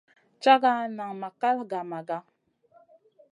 Caga 0.43 0.73
nan 0.97 1.11
ma 1.21 1.29
kal 1.41 1.57
gah 1.69 1.85
Maga. 1.91 2.17